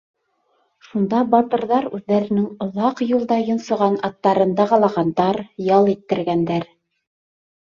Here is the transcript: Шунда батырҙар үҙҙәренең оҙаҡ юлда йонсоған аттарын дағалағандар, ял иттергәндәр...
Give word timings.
Шунда 0.85 1.19
батырҙар 1.33 1.87
үҙҙәренең 1.97 2.47
оҙаҡ 2.67 3.03
юлда 3.09 3.39
йонсоған 3.43 3.99
аттарын 4.09 4.57
дағалағандар, 4.61 5.43
ял 5.69 5.93
иттергәндәр... 5.97 6.67